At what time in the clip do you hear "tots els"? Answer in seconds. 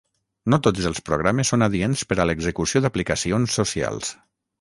0.67-1.01